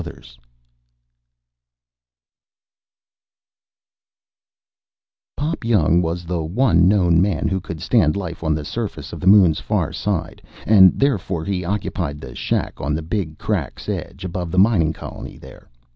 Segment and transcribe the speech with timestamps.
[0.03, 0.39] _BY MURRAY LEINSTER
[5.37, 8.55] Illustrated by Freas Pop Young was the one known man who could stand life on
[8.55, 13.03] the surface of the Moon's far side, and, therefore, he occupied the shack on the
[13.03, 15.69] Big Crack's edge, above the mining colony there.